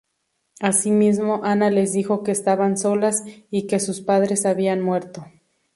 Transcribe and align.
Asimismo, 0.59 1.41
Ana 1.43 1.69
les 1.69 1.93
dijo 1.93 2.23
que 2.23 2.31
estaban 2.31 2.75
solas, 2.75 3.23
y 3.51 3.67
que 3.67 3.79
sus 3.79 4.01
padres 4.01 4.47
habían 4.47 4.81
muerto. 4.81 5.27